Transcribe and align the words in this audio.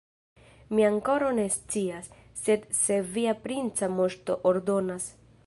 Mi 0.77 0.85
ankoraŭ 0.87 1.27
ne 1.39 1.45
scias; 1.55 2.09
sed 2.41 2.65
se 2.81 2.99
via 3.19 3.37
princa 3.45 3.93
moŝto 4.01 4.41
ordonas. 4.55 5.09